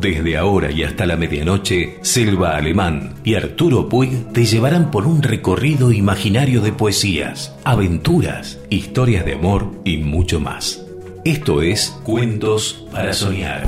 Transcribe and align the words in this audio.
Desde 0.00 0.36
ahora 0.36 0.72
y 0.72 0.82
hasta 0.82 1.06
la 1.06 1.16
medianoche, 1.16 1.98
Selva 2.02 2.56
Alemán 2.56 3.14
y 3.22 3.36
Arturo 3.36 3.88
Puig 3.88 4.32
te 4.32 4.44
llevarán 4.44 4.90
por 4.90 5.06
un 5.06 5.22
recorrido 5.22 5.92
imaginario 5.92 6.60
de 6.60 6.72
poesías, 6.72 7.54
aventuras, 7.62 8.58
historias 8.68 9.24
de 9.24 9.34
amor 9.34 9.70
y 9.84 9.98
mucho 9.98 10.40
más. 10.40 10.84
Esto 11.24 11.62
es 11.62 11.96
Cuentos 12.02 12.84
para 12.90 13.12
Soñar. 13.12 13.62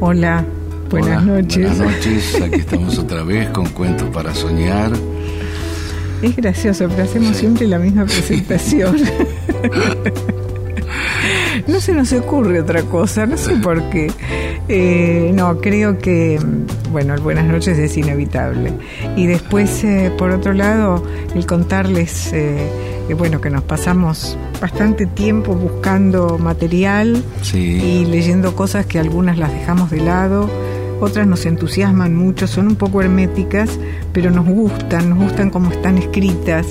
Hola, 0.00 0.44
buenas 0.88 1.22
Hola, 1.22 1.40
noches. 1.40 1.76
Buenas 1.76 1.96
noches, 1.96 2.42
aquí 2.42 2.60
estamos 2.60 2.98
otra 2.98 3.24
vez 3.24 3.48
con 3.48 3.68
Cuentos 3.70 4.08
para 4.10 4.32
Soñar. 4.32 4.92
Es 6.22 6.36
gracioso, 6.36 6.86
pero 6.88 7.04
hacemos 7.04 7.30
Sí. 7.30 7.40
siempre 7.40 7.66
la 7.66 7.78
misma 7.78 8.04
presentación. 8.04 8.96
no 11.66 11.80
se 11.80 11.92
nos 11.92 12.12
ocurre 12.12 12.60
otra 12.60 12.82
cosa, 12.82 13.26
no 13.26 13.36
sé 13.36 13.56
por 13.56 13.82
qué. 13.90 14.10
Eh, 14.68 15.32
no, 15.34 15.58
creo 15.60 15.98
que, 15.98 16.38
bueno, 16.92 17.14
el 17.14 17.20
buenas 17.20 17.46
noches 17.46 17.78
es 17.78 17.96
inevitable. 17.96 18.72
Y 19.16 19.26
después, 19.26 19.82
eh, 19.84 20.12
por 20.16 20.30
otro 20.30 20.52
lado, 20.52 21.02
el 21.34 21.46
contarles, 21.46 22.32
eh, 22.32 22.68
que, 23.08 23.14
bueno, 23.14 23.40
que 23.40 23.50
nos 23.50 23.62
pasamos 23.62 24.38
bastante 24.60 25.06
tiempo 25.06 25.54
buscando 25.54 26.38
material 26.38 27.22
Sí. 27.42 27.58
y 27.58 28.04
leyendo 28.04 28.54
cosas 28.54 28.86
que 28.86 28.98
algunas 28.98 29.38
las 29.38 29.52
dejamos 29.52 29.90
de 29.90 30.00
lado, 30.00 30.48
otras 31.00 31.26
nos 31.26 31.46
entusiasman 31.46 32.14
mucho, 32.14 32.46
son 32.46 32.68
un 32.68 32.76
poco 32.76 33.00
herméticas, 33.00 33.78
pero 34.12 34.30
nos 34.30 34.46
gustan, 34.46 35.10
nos 35.10 35.18
gustan 35.18 35.50
cómo 35.50 35.70
están 35.70 35.98
escritas. 35.98 36.66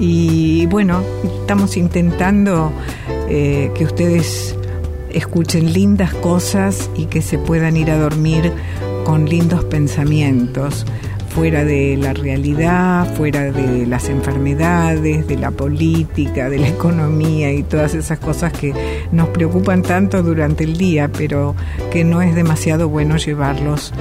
Y 0.00 0.66
bueno, 0.66 1.02
estamos 1.40 1.76
intentando 1.76 2.72
eh, 3.28 3.70
que 3.74 3.84
ustedes 3.84 4.56
escuchen 5.10 5.72
lindas 5.72 6.14
cosas 6.14 6.90
y 6.96 7.06
que 7.06 7.22
se 7.22 7.38
puedan 7.38 7.76
ir 7.76 7.90
a 7.90 7.98
dormir 7.98 8.52
con 9.04 9.28
lindos 9.28 9.64
pensamientos, 9.64 10.86
fuera 11.38 11.64
de 11.64 11.96
la 11.96 12.12
realidad, 12.14 13.14
fuera 13.14 13.52
de 13.52 13.86
las 13.86 14.08
enfermedades, 14.08 15.28
de 15.28 15.36
la 15.36 15.52
política, 15.52 16.48
de 16.50 16.58
la 16.58 16.68
economía 16.76 17.52
y 17.52 17.62
todas 17.62 17.94
esas 17.94 18.18
cosas 18.18 18.52
que 18.52 18.74
nos 19.12 19.28
preocupan 19.28 19.82
tanto 19.82 20.22
durante 20.24 20.64
el 20.64 20.76
día, 20.76 21.08
pero 21.16 21.54
que 21.92 22.02
no 22.02 22.22
es 22.22 22.34
demasiado 22.34 22.88
bueno 22.88 23.16
llevarlos 23.18 23.92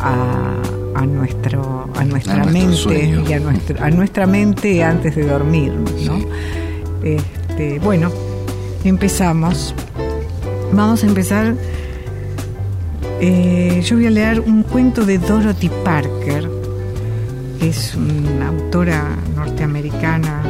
a, 0.00 0.54
a 0.94 1.04
nuestro 1.06 1.86
a 1.96 2.04
nuestra 2.04 2.42
A 2.42 2.46
nuestro 2.46 2.90
mente 2.90 3.22
y 3.28 3.32
a 3.34 3.40
nuestra 3.40 3.84
a 3.86 3.90
nuestra 3.90 4.26
mente 4.26 4.82
antes 4.82 5.14
de 5.16 5.26
dormir, 5.26 5.72
¿no? 6.06 6.16
Sí. 6.18 6.26
Este, 7.04 7.78
bueno, 7.78 8.10
empezamos. 8.84 9.74
Vamos 10.72 11.04
a 11.04 11.06
empezar. 11.06 11.54
eh, 13.20 13.82
yo 13.84 13.96
voy 13.96 14.06
a 14.06 14.10
leer 14.10 14.40
un 14.40 14.62
cuento 14.62 15.04
de 15.04 15.18
Dorothy 15.18 15.70
Parker, 15.84 16.50
es 17.60 17.94
una 17.96 18.48
autora 18.48 19.16
norteamericana 19.34 20.42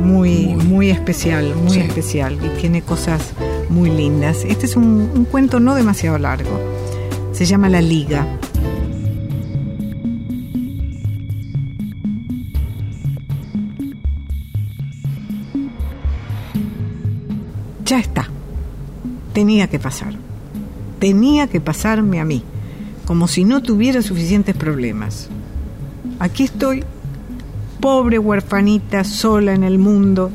muy, 0.00 0.46
Muy. 0.46 0.64
muy 0.66 0.90
especial, 0.90 1.54
muy 1.56 1.70
Sí. 1.72 1.80
especial 1.80 2.38
y 2.44 2.60
tiene 2.60 2.82
cosas 2.82 3.32
muy 3.68 3.90
lindas. 3.90 4.44
Este 4.44 4.66
es 4.66 4.76
un, 4.76 5.10
un 5.14 5.24
cuento 5.24 5.60
no 5.60 5.74
demasiado 5.74 6.18
largo. 6.18 6.50
Se 7.32 7.44
llama 7.46 7.68
La 7.68 7.80
Liga. 7.80 8.26
Ya 17.84 17.98
está. 17.98 18.28
Tenía 19.32 19.68
que 19.68 19.78
pasar. 19.78 20.14
Tenía 20.98 21.46
que 21.48 21.60
pasarme 21.60 22.20
a 22.20 22.24
mí, 22.24 22.42
como 23.06 23.28
si 23.28 23.44
no 23.44 23.62
tuviera 23.62 24.02
suficientes 24.02 24.54
problemas. 24.54 25.28
Aquí 26.18 26.44
estoy, 26.44 26.84
pobre 27.80 28.18
huerfanita, 28.18 29.04
sola 29.04 29.54
en 29.54 29.64
el 29.64 29.78
mundo, 29.78 30.30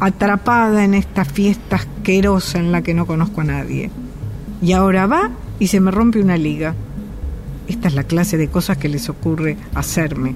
atrapada 0.00 0.84
en 0.84 0.94
esta 0.94 1.24
fiesta 1.24 1.76
asquerosa 1.76 2.58
en 2.58 2.72
la 2.72 2.82
que 2.82 2.94
no 2.94 3.06
conozco 3.06 3.40
a 3.40 3.44
nadie. 3.44 3.90
Y 4.62 4.72
ahora 4.72 5.06
va 5.06 5.30
y 5.58 5.68
se 5.68 5.80
me 5.80 5.90
rompe 5.90 6.20
una 6.20 6.36
liga. 6.36 6.74
Esta 7.68 7.88
es 7.88 7.94
la 7.94 8.04
clase 8.04 8.36
de 8.36 8.48
cosas 8.48 8.78
que 8.78 8.88
les 8.88 9.08
ocurre 9.08 9.56
hacerme. 9.74 10.34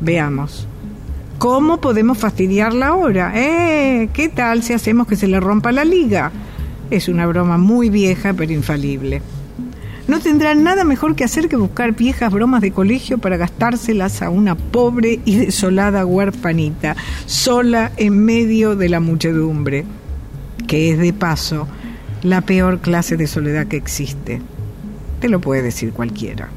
Veamos. 0.00 0.66
¿Cómo 1.38 1.80
podemos 1.80 2.16
fastidiarla 2.16 2.88
ahora? 2.88 3.32
¿Eh? 3.34 4.08
¿Qué 4.12 4.30
tal 4.30 4.62
si 4.62 4.72
hacemos 4.72 5.06
que 5.06 5.16
se 5.16 5.28
le 5.28 5.38
rompa 5.38 5.70
la 5.70 5.84
liga? 5.84 6.32
Es 6.90 7.08
una 7.08 7.26
broma 7.26 7.58
muy 7.58 7.90
vieja 7.90 8.32
pero 8.32 8.52
infalible. 8.52 9.20
No 10.08 10.20
tendrá 10.20 10.54
nada 10.54 10.84
mejor 10.84 11.16
que 11.16 11.24
hacer 11.24 11.48
que 11.48 11.56
buscar 11.56 11.96
viejas 11.96 12.32
bromas 12.32 12.60
de 12.60 12.70
colegio 12.70 13.18
para 13.18 13.36
gastárselas 13.36 14.22
a 14.22 14.30
una 14.30 14.54
pobre 14.54 15.18
y 15.24 15.36
desolada 15.36 16.06
huerfanita, 16.06 16.94
sola 17.26 17.90
en 17.96 18.24
medio 18.24 18.76
de 18.76 18.88
la 18.88 19.00
muchedumbre, 19.00 19.84
que 20.68 20.92
es 20.92 20.98
de 20.98 21.12
paso 21.12 21.66
la 22.22 22.40
peor 22.42 22.80
clase 22.80 23.16
de 23.16 23.26
soledad 23.26 23.66
que 23.66 23.76
existe. 23.76 24.40
Te 25.20 25.28
lo 25.28 25.40
puede 25.40 25.62
decir 25.62 25.92
cualquiera. 25.92 26.50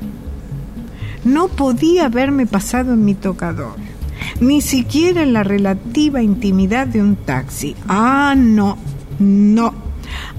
No 1.23 1.47
podía 1.47 2.05
haberme 2.05 2.45
pasado 2.45 2.93
en 2.93 3.03
mi 3.03 3.15
tocador, 3.15 3.75
ni 4.39 4.61
siquiera 4.61 5.23
en 5.23 5.33
la 5.33 5.43
relativa 5.43 6.21
intimidad 6.21 6.85
de 6.87 7.01
un 7.01 7.15
taxi. 7.15 7.75
Ah, 7.87 8.35
no, 8.37 8.77
no. 9.17 9.73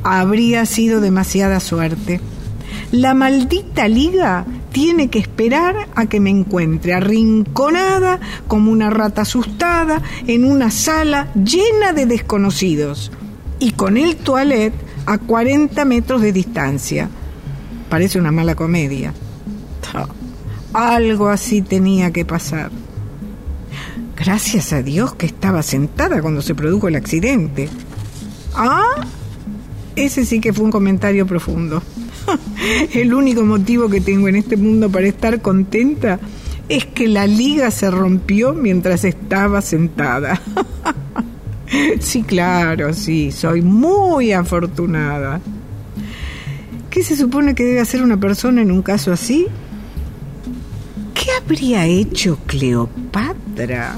Habría 0.02 0.64
sido 0.64 1.00
demasiada 1.00 1.60
suerte. 1.60 2.20
La 2.92 3.14
maldita 3.14 3.86
liga 3.86 4.44
tiene 4.72 5.10
que 5.10 5.20
esperar 5.20 5.88
a 5.94 6.06
que 6.06 6.18
me 6.18 6.30
encuentre 6.30 6.92
arrinconada 6.92 8.18
como 8.48 8.72
una 8.72 8.90
rata 8.90 9.22
asustada 9.22 10.02
en 10.26 10.44
una 10.44 10.70
sala 10.70 11.32
llena 11.34 11.92
de 11.92 12.06
desconocidos 12.06 13.12
y 13.60 13.72
con 13.72 13.96
el 13.96 14.16
toilet 14.16 14.72
a 15.06 15.18
40 15.18 15.84
metros 15.84 16.20
de 16.20 16.32
distancia. 16.32 17.08
Parece 17.88 18.18
una 18.18 18.32
mala 18.32 18.54
comedia. 18.54 19.14
Algo 20.72 21.28
así 21.28 21.62
tenía 21.62 22.12
que 22.12 22.24
pasar. 22.24 22.70
Gracias 24.16 24.72
a 24.72 24.82
Dios 24.82 25.14
que 25.14 25.26
estaba 25.26 25.62
sentada 25.62 26.20
cuando 26.20 26.42
se 26.42 26.54
produjo 26.54 26.88
el 26.88 26.96
accidente. 26.96 27.68
Ah, 28.54 29.06
ese 29.96 30.24
sí 30.24 30.40
que 30.40 30.52
fue 30.52 30.64
un 30.64 30.70
comentario 30.70 31.26
profundo. 31.26 31.82
El 32.94 33.14
único 33.14 33.44
motivo 33.44 33.88
que 33.88 34.00
tengo 34.00 34.28
en 34.28 34.36
este 34.36 34.56
mundo 34.56 34.90
para 34.90 35.06
estar 35.06 35.40
contenta 35.40 36.18
es 36.68 36.84
que 36.86 37.08
la 37.08 37.26
liga 37.26 37.70
se 37.70 37.90
rompió 37.90 38.54
mientras 38.54 39.04
estaba 39.04 39.60
sentada. 39.60 40.40
Sí, 42.00 42.24
claro, 42.24 42.92
sí, 42.92 43.30
soy 43.30 43.62
muy 43.62 44.32
afortunada. 44.32 45.40
¿Qué 46.90 47.04
se 47.04 47.16
supone 47.16 47.54
que 47.54 47.62
debe 47.62 47.80
hacer 47.80 48.02
una 48.02 48.16
persona 48.16 48.60
en 48.60 48.72
un 48.72 48.82
caso 48.82 49.12
así? 49.12 49.46
¿Qué 51.14 51.30
habría 51.40 51.86
hecho 51.86 52.38
Cleopatra? 52.46 53.94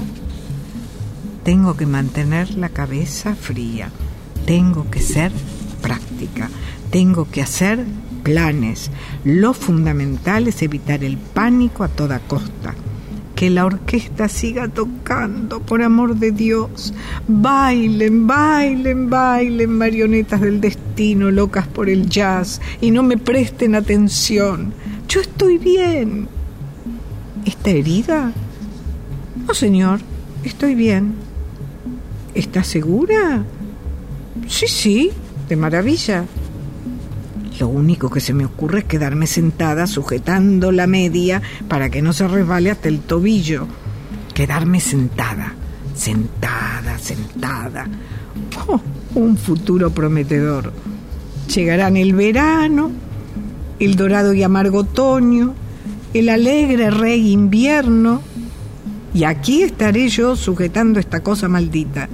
Tengo 1.43 1.75
que 1.75 1.87
mantener 1.87 2.55
la 2.55 2.69
cabeza 2.69 3.33
fría. 3.33 3.89
Tengo 4.45 4.89
que 4.91 5.01
ser 5.01 5.31
práctica. 5.81 6.49
Tengo 6.91 7.27
que 7.29 7.41
hacer 7.41 7.85
planes. 8.23 8.89
Lo 9.23 9.53
fundamental 9.53 10.47
es 10.47 10.61
evitar 10.61 11.03
el 11.03 11.17
pánico 11.17 11.83
a 11.83 11.89
toda 11.89 12.19
costa. 12.19 12.73
Que 13.35 13.49
la 13.49 13.65
orquesta 13.65 14.29
siga 14.29 14.67
tocando, 14.67 15.59
por 15.59 15.81
amor 15.81 16.15
de 16.15 16.31
Dios. 16.31 16.93
Bailen, 17.27 18.25
bailen, 18.25 19.09
bailen, 19.09 19.71
marionetas 19.71 20.39
del 20.41 20.61
destino, 20.61 21.29
locas 21.31 21.67
por 21.67 21.89
el 21.89 22.09
jazz, 22.09 22.61
y 22.79 22.91
no 22.91 23.03
me 23.03 23.17
presten 23.17 23.75
atención. 23.75 24.73
Yo 25.09 25.19
estoy 25.21 25.57
bien. 25.57 26.27
¿Está 27.45 27.71
herida? 27.71 28.31
No, 29.47 29.53
señor, 29.53 29.99
estoy 30.43 30.75
bien. 30.75 31.15
¿Está 32.33 32.63
segura? 32.63 33.43
Sí, 34.47 34.67
sí, 34.67 35.11
de 35.49 35.55
maravilla. 35.55 36.25
Lo 37.59 37.67
único 37.67 38.09
que 38.09 38.19
se 38.19 38.33
me 38.33 38.45
ocurre 38.45 38.79
es 38.79 38.85
quedarme 38.85 39.27
sentada 39.27 39.85
sujetando 39.85 40.71
la 40.71 40.87
media 40.87 41.41
para 41.67 41.89
que 41.89 42.01
no 42.01 42.13
se 42.13 42.27
resbale 42.27 42.71
hasta 42.71 42.87
el 42.87 42.99
tobillo. 42.99 43.67
Quedarme 44.33 44.79
sentada, 44.79 45.53
sentada, 45.95 46.97
sentada. 46.97 47.87
Oh, 48.67 48.81
un 49.15 49.37
futuro 49.37 49.91
prometedor. 49.91 50.73
Llegarán 51.53 51.97
el 51.97 52.13
verano, 52.13 52.91
el 53.79 53.95
dorado 53.95 54.33
y 54.33 54.41
amargo 54.41 54.79
otoño, 54.79 55.53
el 56.13 56.29
alegre 56.29 56.89
rey 56.89 57.31
invierno, 57.31 58.21
Y 59.15 59.25
aquí 59.25 59.61
estaré 59.61 60.09
yo 60.09 60.35
sujetando 60.35 60.99
esta 60.99 61.21
cosa 61.21 61.47
maldita. 61.47 62.09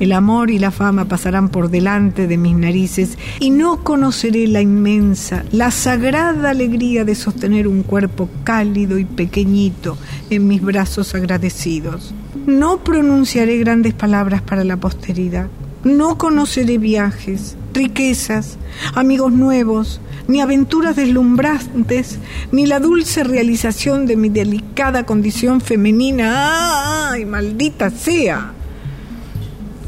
El 0.00 0.12
amor 0.12 0.50
y 0.50 0.58
la 0.58 0.70
fama 0.70 1.06
pasarán 1.06 1.48
por 1.48 1.70
delante 1.70 2.28
de 2.28 2.36
mis 2.36 2.54
narices 2.54 3.18
y 3.40 3.50
no 3.50 3.82
conoceré 3.82 4.46
la 4.46 4.60
inmensa, 4.60 5.44
la 5.50 5.72
sagrada 5.72 6.50
alegría 6.50 7.04
de 7.04 7.16
sostener 7.16 7.66
un 7.66 7.82
cuerpo 7.82 8.28
cálido 8.44 8.98
y 8.98 9.04
pequeñito 9.04 9.98
en 10.30 10.46
mis 10.46 10.62
brazos 10.62 11.14
agradecidos. 11.16 12.14
No 12.46 12.84
pronunciaré 12.84 13.58
grandes 13.58 13.92
palabras 13.92 14.40
para 14.42 14.62
la 14.62 14.76
posteridad. 14.76 15.48
No 15.82 16.16
conoceré 16.16 16.78
viajes, 16.78 17.56
riquezas, 17.74 18.56
amigos 18.94 19.32
nuevos, 19.32 20.00
ni 20.28 20.40
aventuras 20.40 20.94
deslumbrantes, 20.94 22.18
ni 22.52 22.66
la 22.66 22.78
dulce 22.78 23.24
realización 23.24 24.06
de 24.06 24.16
mi 24.16 24.28
delicada 24.28 25.04
condición 25.06 25.60
femenina. 25.60 27.10
¡Ay, 27.10 27.24
maldita 27.24 27.90
sea! 27.90 28.52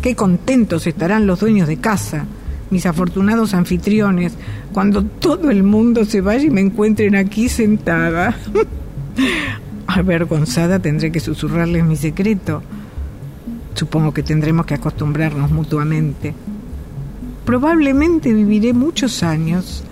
Qué 0.03 0.17
contentos 0.17 0.87
estarán 0.87 1.27
los 1.27 1.41
dueños 1.41 1.69
de 1.69 1.77
casa, 1.77 2.25
mis 2.71 2.87
afortunados 2.87 3.53
anfitriones, 3.53 4.33
cuando 4.73 5.05
todo 5.05 5.51
el 5.51 5.63
mundo 5.63 6.07
se 6.07 6.23
vaya 6.23 6.45
y 6.47 6.51
me 6.51 6.63
encuentren 6.63 7.17
aquí 7.17 7.51
sentada. 7.51 8.35
Avergonzada 9.87 10.79
tendré 10.79 11.13
que 11.13 11.21
susurrarles 11.21 11.85
mi 11.85 11.97
secreto. 11.97 12.63
Supongo 13.75 14.15
que 14.15 14.23
tendremos 14.23 14.65
que 14.65 14.75
acostumbrarnos 14.75 15.51
mutuamente. 15.51 16.33
Probablemente 17.45 18.33
viviré 18.33 18.73
muchos 18.73 19.23
años. 19.23 19.85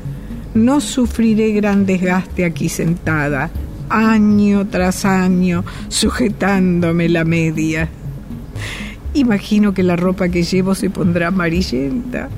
No 0.55 0.81
sufriré 0.81 1.53
gran 1.53 1.85
desgaste 1.85 2.47
aquí 2.47 2.71
sentada, 2.71 3.51
año 3.91 4.67
tras 4.69 5.05
año, 5.05 5.65
sujetándome 5.89 7.11
la 7.11 7.25
media. 7.25 7.91
Imagino 9.15 9.73
que 9.73 9.83
la 9.83 9.97
ropa 9.97 10.29
que 10.29 10.43
llevo 10.43 10.75
se 10.75 10.91
pondrá 10.91 11.29
amarillenta. 11.29 12.29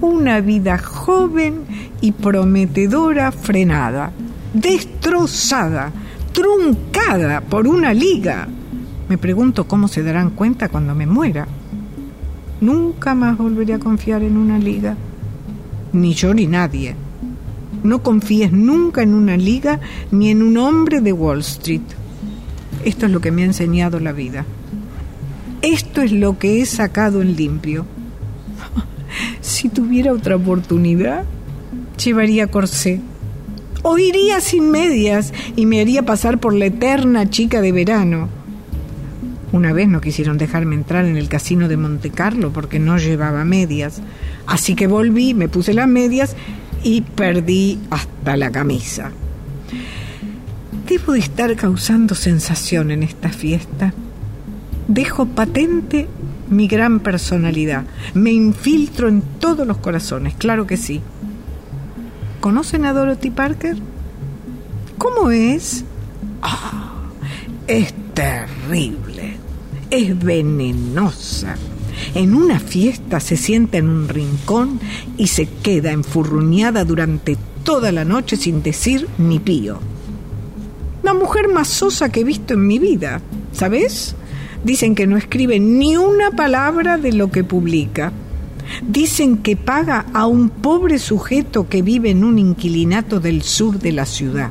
Una 0.00 0.40
vida 0.40 0.78
joven 0.78 1.62
y 2.00 2.12
prometedora 2.12 3.32
frenada, 3.32 4.12
destrozada, 4.52 5.90
truncada 6.32 7.40
por 7.40 7.66
una 7.66 7.94
liga. 7.94 8.48
Me 9.08 9.16
pregunto 9.16 9.66
cómo 9.66 9.88
se 9.88 10.02
darán 10.02 10.30
cuenta 10.30 10.68
cuando 10.68 10.94
me 10.94 11.06
muera. 11.06 11.46
Nunca 12.60 13.14
más 13.14 13.38
volveré 13.38 13.74
a 13.74 13.78
confiar 13.78 14.22
en 14.22 14.36
una 14.36 14.58
liga. 14.58 14.96
Ni 15.92 16.14
yo 16.14 16.34
ni 16.34 16.46
nadie. 16.46 16.94
No 17.82 18.02
confíes 18.02 18.52
nunca 18.52 19.02
en 19.02 19.14
una 19.14 19.36
liga 19.36 19.80
ni 20.10 20.30
en 20.30 20.42
un 20.42 20.56
hombre 20.58 21.00
de 21.00 21.12
Wall 21.12 21.40
Street. 21.40 21.82
Esto 22.84 23.06
es 23.06 23.12
lo 23.12 23.20
que 23.20 23.30
me 23.32 23.42
ha 23.42 23.46
enseñado 23.46 23.98
la 23.98 24.12
vida. 24.12 24.44
Esto 25.62 26.02
es 26.02 26.10
lo 26.10 26.40
que 26.40 26.60
he 26.60 26.66
sacado 26.66 27.22
en 27.22 27.36
limpio. 27.36 27.86
Si 29.40 29.68
tuviera 29.68 30.12
otra 30.12 30.36
oportunidad, 30.36 31.24
llevaría 32.02 32.46
corsé. 32.46 33.00
O 33.82 33.98
iría 33.98 34.40
sin 34.40 34.70
medias 34.70 35.34
y 35.54 35.66
me 35.66 35.80
haría 35.80 36.02
pasar 36.04 36.38
por 36.38 36.54
la 36.54 36.66
eterna 36.66 37.28
chica 37.28 37.60
de 37.60 37.72
verano. 37.72 38.28
Una 39.52 39.74
vez 39.74 39.88
no 39.88 40.00
quisieron 40.00 40.38
dejarme 40.38 40.74
entrar 40.74 41.04
en 41.04 41.16
el 41.16 41.28
casino 41.28 41.68
de 41.68 41.76
Monte 41.76 42.10
Carlo 42.10 42.52
porque 42.52 42.78
no 42.78 42.96
llevaba 42.96 43.44
medias. 43.44 44.00
Así 44.46 44.74
que 44.74 44.86
volví, 44.86 45.34
me 45.34 45.48
puse 45.48 45.74
las 45.74 45.88
medias 45.88 46.34
y 46.82 47.02
perdí 47.02 47.78
hasta 47.90 48.36
la 48.38 48.50
camisa. 48.50 49.10
Debo 50.88 51.12
de 51.12 51.18
estar 51.18 51.54
causando 51.56 52.14
sensación 52.14 52.90
en 52.90 53.02
esta 53.02 53.28
fiesta 53.28 53.92
dejo 54.88 55.26
patente 55.26 56.08
mi 56.50 56.68
gran 56.68 57.00
personalidad. 57.00 57.84
Me 58.14 58.30
infiltro 58.32 59.08
en 59.08 59.22
todos 59.38 59.66
los 59.66 59.78
corazones, 59.78 60.34
claro 60.34 60.66
que 60.66 60.76
sí. 60.76 61.00
¿Conocen 62.40 62.84
a 62.84 62.92
Dorothy 62.92 63.30
Parker? 63.30 63.76
¿Cómo 64.98 65.30
es? 65.30 65.84
Ah, 66.42 66.92
es 67.66 67.94
terrible, 68.14 69.36
es 69.90 70.18
venenosa. 70.18 71.56
En 72.14 72.34
una 72.34 72.58
fiesta 72.58 73.20
se 73.20 73.36
sienta 73.36 73.78
en 73.78 73.88
un 73.88 74.08
rincón 74.08 74.80
y 75.16 75.28
se 75.28 75.46
queda 75.46 75.92
enfurruñada 75.92 76.84
durante 76.84 77.36
toda 77.64 77.92
la 77.92 78.04
noche 78.04 78.36
sin 78.36 78.62
decir 78.62 79.08
ni 79.18 79.38
pío. 79.38 79.78
La 81.02 81.14
mujer 81.14 81.48
más 81.48 81.68
sosa 81.68 82.10
que 82.10 82.20
he 82.20 82.24
visto 82.24 82.54
en 82.54 82.66
mi 82.66 82.78
vida, 82.78 83.20
¿sabes? 83.52 84.14
Dicen 84.64 84.94
que 84.94 85.06
no 85.06 85.16
escribe 85.16 85.58
ni 85.58 85.96
una 85.96 86.30
palabra 86.30 86.98
de 86.98 87.12
lo 87.12 87.30
que 87.30 87.44
publica. 87.44 88.12
Dicen 88.86 89.38
que 89.38 89.56
paga 89.56 90.06
a 90.12 90.26
un 90.26 90.48
pobre 90.48 90.98
sujeto 90.98 91.68
que 91.68 91.82
vive 91.82 92.10
en 92.10 92.24
un 92.24 92.38
inquilinato 92.38 93.20
del 93.20 93.42
sur 93.42 93.78
de 93.78 93.92
la 93.92 94.06
ciudad. 94.06 94.50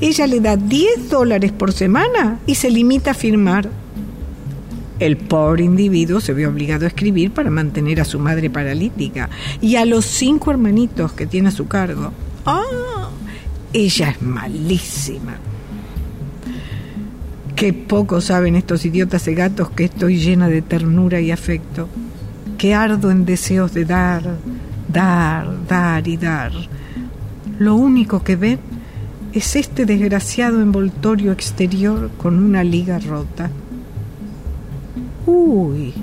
Ella 0.00 0.26
le 0.26 0.40
da 0.40 0.56
10 0.56 1.10
dólares 1.10 1.52
por 1.52 1.72
semana 1.72 2.38
y 2.46 2.54
se 2.54 2.70
limita 2.70 3.10
a 3.10 3.14
firmar. 3.14 3.68
El 4.98 5.18
pobre 5.18 5.64
individuo 5.64 6.20
se 6.20 6.32
ve 6.32 6.46
obligado 6.46 6.84
a 6.84 6.88
escribir 6.88 7.30
para 7.32 7.50
mantener 7.50 8.00
a 8.00 8.04
su 8.04 8.18
madre 8.18 8.48
paralítica 8.48 9.28
y 9.60 9.76
a 9.76 9.84
los 9.84 10.06
cinco 10.06 10.50
hermanitos 10.50 11.12
que 11.12 11.26
tiene 11.26 11.48
a 11.48 11.52
su 11.52 11.66
cargo. 11.66 12.12
¡Ah! 12.46 13.10
Ella 13.72 14.10
es 14.10 14.22
malísima. 14.22 15.36
Qué 17.56 17.72
poco 17.72 18.20
saben 18.20 18.54
estos 18.54 18.84
idiotas 18.84 19.24
de 19.24 19.34
gatos 19.34 19.70
que 19.70 19.84
estoy 19.84 20.18
llena 20.18 20.46
de 20.46 20.60
ternura 20.60 21.22
y 21.22 21.30
afecto, 21.30 21.88
que 22.58 22.74
ardo 22.74 23.10
en 23.10 23.24
deseos 23.24 23.72
de 23.72 23.86
dar, 23.86 24.22
dar, 24.92 25.66
dar 25.66 26.06
y 26.06 26.18
dar. 26.18 26.52
Lo 27.58 27.74
único 27.76 28.22
que 28.22 28.36
ven 28.36 28.58
es 29.32 29.56
este 29.56 29.86
desgraciado 29.86 30.60
envoltorio 30.60 31.32
exterior 31.32 32.10
con 32.18 32.44
una 32.44 32.62
liga 32.62 32.98
rota. 32.98 33.50
Uy, 35.24 35.94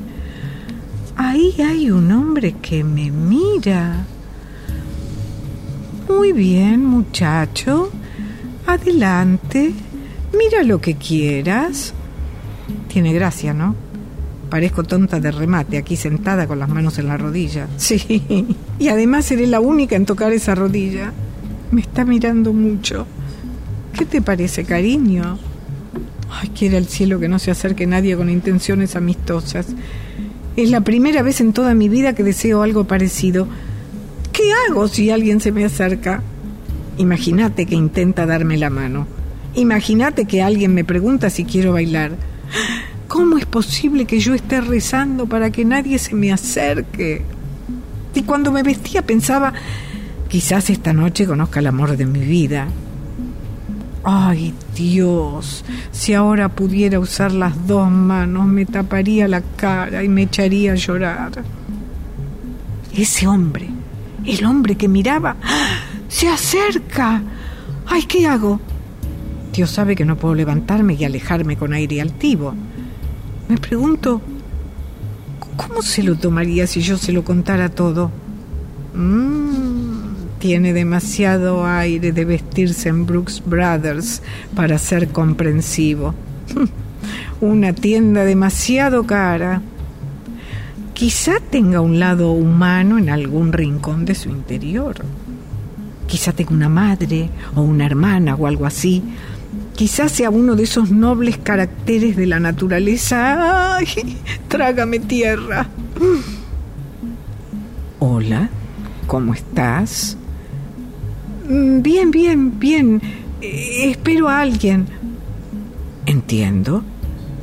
ahí 1.16 1.54
hay 1.62 1.92
un 1.92 2.12
hombre 2.12 2.56
que 2.64 2.84
me 2.84 3.12
mira. 3.12 4.06
Muy 6.10 6.34
bien, 6.34 6.84
muchacho. 6.84 7.92
Adelante. 8.66 9.72
Mira 10.38 10.64
lo 10.64 10.82
que 10.82 10.96
quieras. 10.96 11.94
Tiene 12.88 13.14
gracia, 13.14 13.54
¿no? 13.54 13.76
Parezco 14.50 14.84
tonta 14.84 15.20
de 15.20 15.32
remate 15.32 15.78
aquí 15.78 15.96
sentada 15.96 16.48
con 16.48 16.60
las 16.60 16.70
manos 16.70 17.00
en 17.00 17.08
la 17.08 17.18
rodilla. 17.18 17.68
Sí, 17.78 18.46
y 18.80 18.88
además 18.88 19.26
seré 19.26 19.48
la 19.48 19.60
única 19.60 19.96
en 19.96 20.06
tocar 20.06 20.32
esa 20.32 20.56
rodilla. 20.56 21.12
Me 21.72 21.82
está 21.82 22.06
mirando 22.06 22.54
mucho. 22.54 23.08
¿Qué 23.98 24.06
te 24.06 24.22
parece, 24.22 24.64
cariño? 24.64 25.40
Ay, 26.30 26.50
quiera 26.50 26.78
el 26.78 26.88
cielo 26.88 27.20
que 27.20 27.28
no 27.28 27.40
se 27.40 27.52
acerque 27.52 27.88
nadie 27.88 28.16
con 28.16 28.30
intenciones 28.30 28.96
amistosas. 28.96 29.68
Es 30.56 30.70
la 30.70 30.82
primera 30.82 31.24
vez 31.24 31.42
en 31.42 31.54
toda 31.54 31.74
mi 31.74 31.90
vida 31.90 32.14
que 32.14 32.24
deseo 32.24 32.62
algo 32.62 32.84
parecido. 32.86 33.48
¿Qué 34.32 34.44
hago 34.68 34.88
si 34.88 35.10
alguien 35.10 35.40
se 35.42 35.52
me 35.52 35.66
acerca? 35.66 36.22
Imagínate 36.98 37.66
que 37.66 37.76
intenta 37.76 38.26
darme 38.26 38.58
la 38.58 38.70
mano. 38.70 39.08
Imagínate 39.56 40.26
que 40.26 40.42
alguien 40.42 40.74
me 40.74 40.84
pregunta 40.84 41.30
si 41.30 41.46
quiero 41.46 41.74
bailar. 41.74 42.12
¿Cómo 43.08 43.38
es 43.38 43.46
posible 43.46 44.06
que 44.06 44.20
yo 44.20 44.34
esté 44.34 44.62
rezando 44.62 45.28
para 45.28 45.52
que 45.52 45.66
nadie 45.66 46.00
se 46.00 46.16
me 46.16 46.34
acerque? 46.34 47.22
Y 48.16 48.24
cuando 48.24 48.52
me 48.52 48.64
vestía 48.64 49.04
pensaba, 49.04 49.54
quizás 50.28 50.70
esta 50.72 50.94
noche 50.94 51.28
conozca 51.28 51.60
el 51.60 51.68
amor 51.68 51.96
de 51.96 52.06
mi 52.06 52.22
vida. 52.22 52.68
Ay 54.04 54.54
Dios, 54.76 55.64
si 55.92 56.14
ahora 56.14 56.50
pudiera 56.50 57.00
usar 57.00 57.32
las 57.32 57.68
dos 57.68 57.90
manos, 57.90 58.48
me 58.48 58.66
taparía 58.66 59.28
la 59.28 59.42
cara 59.42 60.04
y 60.04 60.10
me 60.10 60.24
echaría 60.24 60.74
a 60.74 60.76
llorar. 60.76 61.32
Ese 62.96 63.28
hombre, 63.28 63.70
el 64.26 64.44
hombre 64.46 64.76
que 64.76 64.88
miraba, 64.88 65.36
se 66.10 66.28
acerca. 66.28 67.22
Ay, 67.86 68.04
¿qué 68.04 68.28
hago? 68.28 68.60
Dios 69.54 69.70
sabe 69.70 69.96
que 69.96 70.04
no 70.04 70.18
puedo 70.18 70.34
levantarme 70.34 70.96
y 70.96 71.06
alejarme 71.06 71.58
con 71.58 71.74
aire 71.74 72.02
altivo. 72.02 72.56
Me 73.48 73.58
pregunto, 73.58 74.20
¿cómo 75.56 75.84
se 75.84 76.02
lo 76.02 76.16
tomaría 76.16 76.66
si 76.66 76.82
yo 76.82 76.98
se 76.98 77.12
lo 77.12 77.24
contara 77.24 77.70
todo? 77.70 78.10
Mm, 78.96 80.40
tiene 80.40 80.74
demasiado 80.74 81.68
aire 81.68 82.12
de 82.12 82.26
vestirse 82.26 82.90
en 82.90 83.06
Brooks 83.06 83.44
Brothers 83.46 84.24
para 84.56 84.80
ser 84.80 85.10
comprensivo. 85.10 86.16
Una 87.40 87.74
tienda 87.74 88.26
demasiado 88.26 89.06
cara. 89.06 89.62
Quizá 90.96 91.34
tenga 91.52 91.80
un 91.82 92.00
lado 92.00 92.32
humano 92.32 92.98
en 92.98 93.10
algún 93.10 93.54
rincón 93.54 94.06
de 94.06 94.16
su 94.16 94.30
interior. 94.30 94.96
Quizá 96.08 96.32
tenga 96.32 96.52
una 96.54 96.70
madre 96.70 97.30
o 97.56 97.62
una 97.62 97.86
hermana 97.86 98.36
o 98.36 98.48
algo 98.48 98.66
así, 98.66 99.04
Quizás 99.76 100.12
sea 100.12 100.30
uno 100.30 100.56
de 100.56 100.64
esos 100.64 100.92
nobles 100.92 101.38
caracteres 101.38 102.16
de 102.16 102.28
la 102.28 102.40
naturaleza. 102.40 103.76
¡Ay! 103.78 103.88
Trágame 104.48 105.00
tierra. 105.00 105.68
Hola, 108.00 108.50
¿cómo 109.08 109.34
estás? 109.34 110.18
Mm, 111.50 111.82
bien, 111.82 112.12
bien, 112.12 112.60
bien. 112.60 113.02
Eh, 113.42 113.90
espero 113.90 114.30
a 114.30 114.42
alguien. 114.42 114.86
Entiendo. 116.06 116.84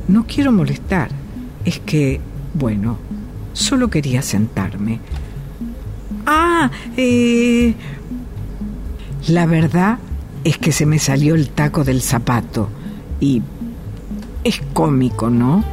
No 0.07 0.25
quiero 0.25 0.51
molestar. 0.51 1.09
Es 1.65 1.79
que, 1.79 2.21
bueno, 2.53 2.97
solo 3.53 3.89
quería 3.89 4.21
sentarme. 4.21 4.99
Ah, 6.25 6.71
eh... 6.95 7.75
La 9.27 9.45
verdad 9.45 9.99
es 10.43 10.57
que 10.57 10.71
se 10.71 10.85
me 10.85 10.99
salió 10.99 11.35
el 11.35 11.49
taco 11.49 11.83
del 11.83 12.01
zapato 12.01 12.69
y 13.19 13.41
es 14.43 14.61
cómico, 14.73 15.29
¿no? 15.29 15.63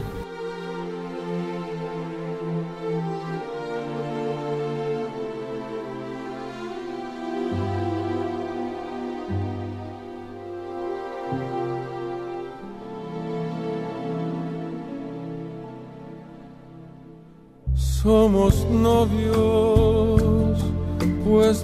Somos 17.74 18.64
novios, 18.70 19.47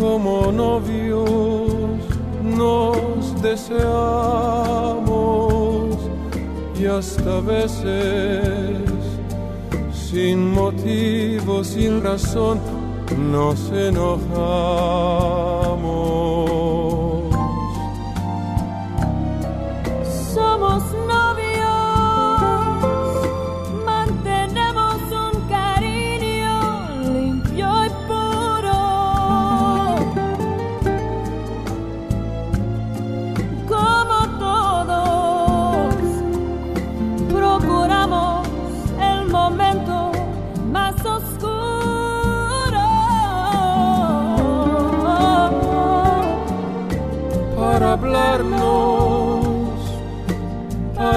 como 0.00 0.50
novios, 0.50 2.00
nos 2.42 3.42
deseamos 3.42 3.80
y 6.80 6.86
hasta 6.86 7.40
veces 7.40 8.78
sin 9.92 10.52
motivo, 10.52 11.62
sin 11.62 12.02
razón, 12.02 12.58
nos 13.30 13.70
enojamos. 13.70 14.10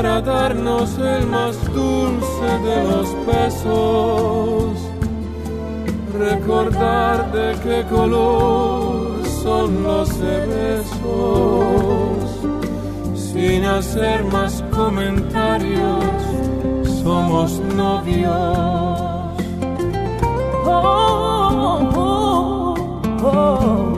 Para 0.04 0.22
darnos 0.22 0.98
el 0.98 1.28
más 1.28 1.56
dulce 1.74 2.60
de 2.64 2.84
los 2.84 3.08
besos, 3.26 4.78
recordar 6.18 7.32
de 7.32 7.56
qué 7.64 7.86
color 7.90 9.26
son 9.44 9.84
los 9.84 10.10
besos, 10.20 10.98
sin 13.16 13.66
hacer 13.66 14.24
más 14.26 14.64
comentarios, 14.72 16.04
somos 17.04 17.60
novios. 17.76 18.32
Oh, 20.66 21.90
oh, 21.96 22.76
oh. 23.24 23.93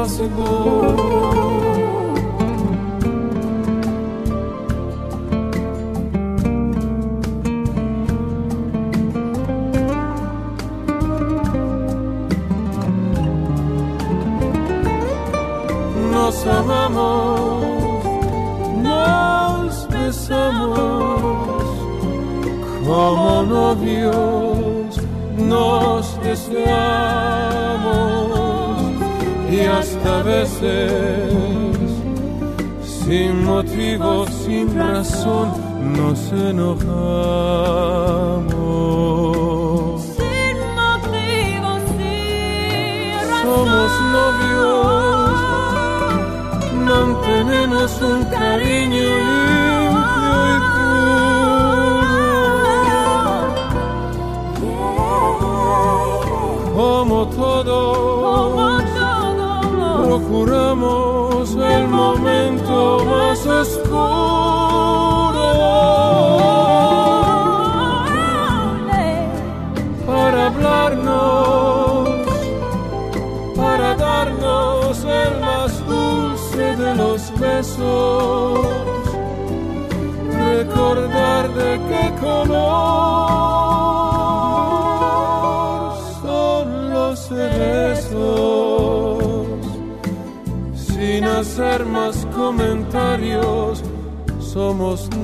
Nos 0.00 0.18
veces 30.60 31.32
sin 32.82 33.44
motivo, 33.44 34.26
sin 34.26 34.76
razón 34.76 35.52
nos 35.96 36.32
enojamos. 36.32 36.80
Sin 40.16 40.56
motivo, 40.80 41.78
sin 41.96 43.12
razón. 43.30 43.42
Somos 43.42 43.90
novios, 44.16 45.34
mantenemos 46.84 47.90
un 48.02 48.20
cariño 48.26 49.39
el 61.80 61.88
momento 61.88 63.04
más 63.06 63.46
oscuro 63.46 64.19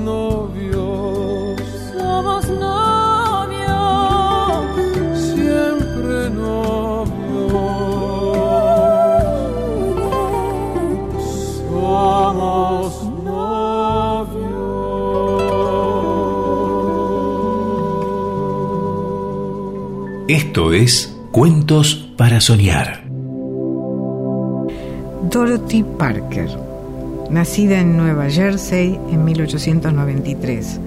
novios. 0.07 1.59
Somos 1.91 2.43
novios. 2.49 3.67
Siempre 5.33 6.29
novios. 6.29 7.51
Somos 11.69 12.91
novios. 13.23 14.47
Esto 20.27 20.73
es 20.73 21.13
Cuentos 21.31 21.87
para 22.17 22.39
Soñar. 22.39 23.03
Dorothy 25.29 25.83
Parker, 25.83 26.49
nacida 27.29 27.79
en 27.79 27.97
Nueva 27.97 28.29
Jersey 28.29 28.99
en 29.11 29.25
1893. 29.25 30.79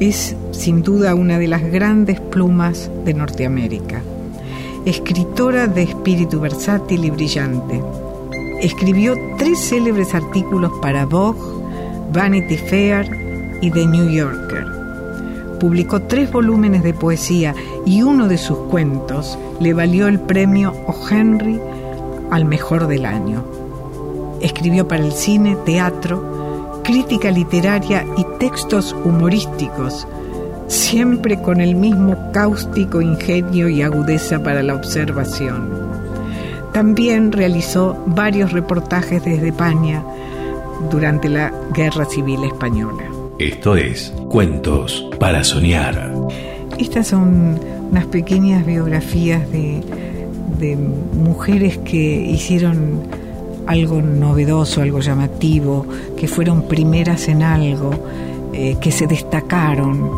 es 0.00 0.36
sin 0.50 0.82
duda 0.82 1.14
una 1.14 1.38
de 1.38 1.48
las 1.48 1.62
grandes 1.62 2.20
plumas 2.20 2.90
de 3.04 3.14
Norteamérica. 3.14 4.02
Escritora 4.84 5.68
de 5.68 5.82
espíritu 5.82 6.40
versátil 6.40 7.04
y 7.04 7.10
brillante. 7.10 7.80
Escribió 8.60 9.14
tres 9.38 9.60
célebres 9.60 10.14
artículos 10.14 10.72
para 10.80 11.06
Vogue, 11.06 11.40
Vanity 12.12 12.56
Fair 12.56 13.58
y 13.60 13.70
The 13.70 13.86
New 13.86 14.08
Yorker. 14.08 14.66
Publicó 15.60 16.02
tres 16.02 16.32
volúmenes 16.32 16.82
de 16.82 16.94
poesía 16.94 17.54
y 17.86 18.02
uno 18.02 18.26
de 18.26 18.38
sus 18.38 18.58
cuentos 18.58 19.38
le 19.60 19.72
valió 19.72 20.08
el 20.08 20.18
premio 20.18 20.74
O. 20.86 20.94
Henry 21.08 21.60
al 22.30 22.44
mejor 22.44 22.88
del 22.88 23.06
año. 23.06 23.61
Escribió 24.42 24.86
para 24.86 25.04
el 25.04 25.12
cine, 25.12 25.56
teatro, 25.64 26.80
crítica 26.82 27.30
literaria 27.30 28.04
y 28.16 28.24
textos 28.38 28.94
humorísticos, 29.04 30.06
siempre 30.66 31.40
con 31.40 31.60
el 31.60 31.76
mismo 31.76 32.16
cáustico 32.32 33.00
ingenio 33.00 33.68
y 33.68 33.82
agudeza 33.82 34.42
para 34.42 34.62
la 34.62 34.74
observación. 34.74 35.70
También 36.72 37.30
realizó 37.30 37.96
varios 38.06 38.52
reportajes 38.52 39.24
desde 39.24 39.48
España 39.48 40.02
durante 40.90 41.28
la 41.28 41.52
Guerra 41.72 42.04
Civil 42.06 42.42
Española. 42.44 43.04
Esto 43.38 43.76
es 43.76 44.12
Cuentos 44.28 45.08
para 45.20 45.44
Soñar. 45.44 46.12
Estas 46.78 47.08
son 47.08 47.60
unas 47.90 48.06
pequeñas 48.06 48.66
biografías 48.66 49.48
de, 49.52 49.82
de 50.58 50.76
mujeres 50.76 51.78
que 51.78 51.98
hicieron 51.98 53.02
algo 53.66 54.02
novedoso, 54.02 54.82
algo 54.82 55.00
llamativo, 55.00 55.86
que 56.16 56.28
fueron 56.28 56.62
primeras 56.62 57.28
en 57.28 57.42
algo, 57.42 57.90
eh, 58.52 58.76
que 58.80 58.90
se 58.90 59.06
destacaron. 59.06 60.10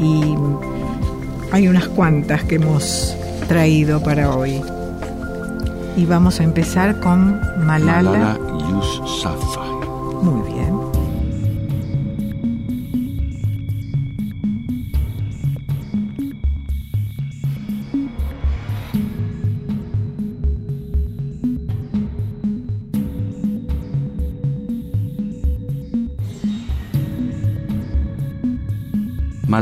Y 0.00 0.34
hay 1.52 1.68
unas 1.68 1.88
cuantas 1.88 2.44
que 2.44 2.56
hemos 2.56 3.16
traído 3.48 4.02
para 4.02 4.34
hoy. 4.34 4.60
Y 5.96 6.06
vamos 6.06 6.40
a 6.40 6.44
empezar 6.44 7.00
con 7.00 7.40
Malala. 7.64 8.02
Malala 8.02 8.38
Yousafzai. 8.70 9.72
Muy 10.22 10.52
bien. 10.52 10.91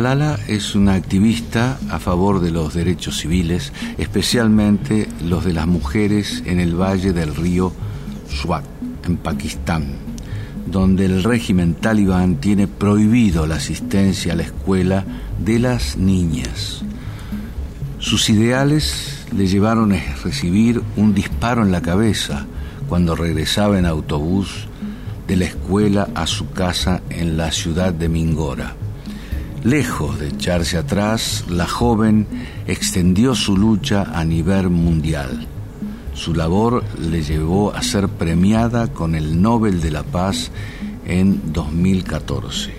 Malala 0.00 0.38
es 0.48 0.74
una 0.74 0.94
activista 0.94 1.78
a 1.90 1.98
favor 1.98 2.40
de 2.40 2.50
los 2.50 2.72
derechos 2.72 3.18
civiles, 3.18 3.70
especialmente 3.98 5.06
los 5.22 5.44
de 5.44 5.52
las 5.52 5.66
mujeres 5.66 6.42
en 6.46 6.58
el 6.58 6.74
valle 6.74 7.12
del 7.12 7.36
río 7.36 7.70
Swat, 8.26 8.64
en 9.04 9.18
Pakistán, 9.18 9.96
donde 10.64 11.04
el 11.04 11.22
régimen 11.22 11.74
talibán 11.74 12.36
tiene 12.36 12.66
prohibido 12.66 13.46
la 13.46 13.56
asistencia 13.56 14.32
a 14.32 14.36
la 14.36 14.44
escuela 14.44 15.04
de 15.38 15.58
las 15.58 15.98
niñas. 15.98 16.80
Sus 17.98 18.30
ideales 18.30 19.26
le 19.36 19.48
llevaron 19.48 19.92
a 19.92 20.00
recibir 20.24 20.80
un 20.96 21.12
disparo 21.12 21.62
en 21.62 21.72
la 21.72 21.82
cabeza 21.82 22.46
cuando 22.88 23.14
regresaba 23.14 23.78
en 23.78 23.84
autobús 23.84 24.66
de 25.28 25.36
la 25.36 25.44
escuela 25.44 26.08
a 26.14 26.26
su 26.26 26.52
casa 26.52 27.02
en 27.10 27.36
la 27.36 27.52
ciudad 27.52 27.92
de 27.92 28.08
Mingora. 28.08 28.76
Lejos 29.64 30.18
de 30.18 30.28
echarse 30.28 30.78
atrás, 30.78 31.44
la 31.48 31.66
joven 31.66 32.26
extendió 32.66 33.34
su 33.34 33.58
lucha 33.58 34.04
a 34.14 34.24
nivel 34.24 34.70
mundial. 34.70 35.46
Su 36.14 36.34
labor 36.34 36.82
le 36.98 37.22
llevó 37.22 37.74
a 37.74 37.82
ser 37.82 38.08
premiada 38.08 38.88
con 38.88 39.14
el 39.14 39.42
Nobel 39.42 39.82
de 39.82 39.90
la 39.90 40.02
Paz 40.02 40.50
en 41.04 41.52
2014. 41.52 42.72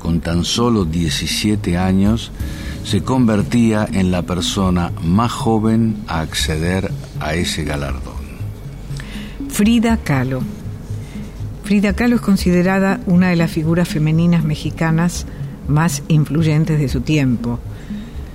Con 0.00 0.20
tan 0.20 0.44
solo 0.44 0.84
17 0.84 1.78
años, 1.78 2.32
se 2.84 3.04
convertía 3.04 3.88
en 3.90 4.10
la 4.10 4.22
persona 4.22 4.90
más 5.02 5.30
joven 5.30 5.98
a 6.08 6.20
acceder 6.20 6.90
a 7.20 7.34
ese 7.34 7.62
galardón. 7.62 8.24
Frida 9.50 9.98
Kahlo. 9.98 10.42
Frida 11.62 11.94
Kahlo 11.94 12.16
es 12.16 12.22
considerada 12.22 13.00
una 13.06 13.28
de 13.28 13.36
las 13.36 13.52
figuras 13.52 13.88
femeninas 13.88 14.44
mexicanas 14.44 15.26
más 15.68 16.02
influyentes 16.08 16.78
de 16.78 16.88
su 16.88 17.00
tiempo. 17.00 17.58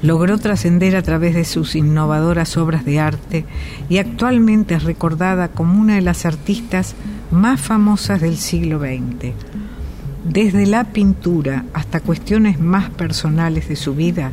Logró 0.01 0.37
trascender 0.37 0.95
a 0.95 1.01
través 1.01 1.35
de 1.35 1.45
sus 1.45 1.75
innovadoras 1.75 2.55
obras 2.57 2.85
de 2.85 2.99
arte 2.99 3.45
y 3.89 3.97
actualmente 3.97 4.75
es 4.75 4.83
recordada 4.83 5.49
como 5.49 5.79
una 5.79 5.95
de 5.95 6.01
las 6.01 6.25
artistas 6.25 6.95
más 7.31 7.59
famosas 7.59 8.21
del 8.21 8.37
siglo 8.37 8.79
XX. 8.79 9.33
Desde 10.23 10.65
la 10.67 10.85
pintura 10.85 11.65
hasta 11.73 11.99
cuestiones 11.99 12.59
más 12.59 12.89
personales 12.89 13.67
de 13.67 13.75
su 13.75 13.95
vida, 13.95 14.31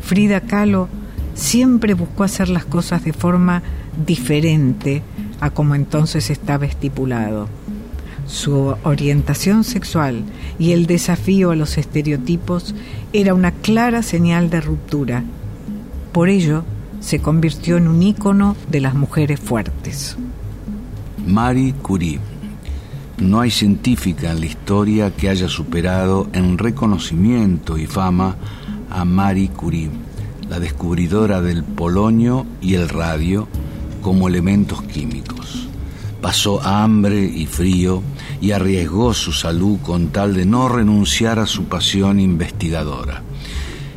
Frida 0.00 0.40
Kahlo 0.40 0.88
siempre 1.34 1.94
buscó 1.94 2.24
hacer 2.24 2.48
las 2.48 2.64
cosas 2.64 3.04
de 3.04 3.12
forma 3.12 3.62
diferente 4.06 5.02
a 5.40 5.50
como 5.50 5.74
entonces 5.74 6.30
estaba 6.30 6.66
estipulado. 6.66 7.48
Su 8.26 8.76
orientación 8.84 9.64
sexual 9.64 10.24
y 10.58 10.72
el 10.72 10.86
desafío 10.86 11.50
a 11.50 11.56
los 11.56 11.76
estereotipos 11.78 12.74
era 13.12 13.34
una 13.34 13.50
clara 13.50 14.02
señal 14.02 14.48
de 14.50 14.60
ruptura. 14.60 15.24
Por 16.12 16.28
ello, 16.28 16.64
se 17.00 17.20
convirtió 17.20 17.76
en 17.76 17.88
un 17.88 18.02
ícono 18.02 18.56
de 18.70 18.80
las 18.80 18.94
mujeres 18.94 19.40
fuertes. 19.40 20.16
Marie 21.26 21.74
Curie. 21.74 22.20
No 23.18 23.40
hay 23.40 23.50
científica 23.50 24.30
en 24.30 24.40
la 24.40 24.46
historia 24.46 25.10
que 25.14 25.28
haya 25.28 25.48
superado 25.48 26.28
en 26.32 26.58
reconocimiento 26.58 27.76
y 27.76 27.86
fama 27.86 28.36
a 28.90 29.04
Marie 29.04 29.48
Curie, 29.48 29.90
la 30.48 30.58
descubridora 30.58 31.40
del 31.40 31.62
polonio 31.62 32.46
y 32.60 32.74
el 32.74 32.88
radio 32.88 33.48
como 34.00 34.28
elementos 34.28 34.82
químicos. 34.82 35.68
Pasó 36.20 36.62
hambre 36.62 37.24
y 37.24 37.46
frío 37.46 38.02
y 38.42 38.50
arriesgó 38.50 39.14
su 39.14 39.32
salud 39.32 39.78
con 39.82 40.08
tal 40.08 40.34
de 40.34 40.44
no 40.44 40.68
renunciar 40.68 41.38
a 41.38 41.46
su 41.46 41.66
pasión 41.66 42.18
investigadora. 42.18 43.22